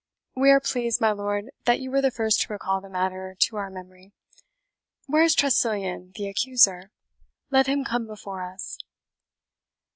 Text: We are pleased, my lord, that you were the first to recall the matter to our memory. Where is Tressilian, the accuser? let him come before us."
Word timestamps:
We 0.35 0.49
are 0.49 0.59
pleased, 0.59 0.99
my 0.99 1.11
lord, 1.11 1.51
that 1.65 1.79
you 1.79 1.91
were 1.91 2.01
the 2.01 2.09
first 2.09 2.41
to 2.41 2.51
recall 2.53 2.81
the 2.81 2.89
matter 2.89 3.35
to 3.41 3.57
our 3.57 3.69
memory. 3.69 4.13
Where 5.05 5.21
is 5.21 5.35
Tressilian, 5.35 6.13
the 6.15 6.27
accuser? 6.27 6.89
let 7.51 7.67
him 7.67 7.85
come 7.85 8.07
before 8.07 8.41
us." 8.41 8.79